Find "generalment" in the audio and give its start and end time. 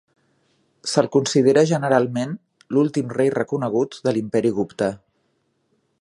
1.73-2.33